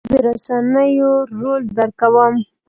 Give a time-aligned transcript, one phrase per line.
[0.09, 2.33] زه د رسنیو رول درک کوم.